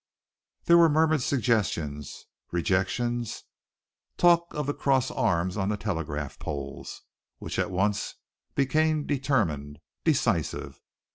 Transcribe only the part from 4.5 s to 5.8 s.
of the cross arms on the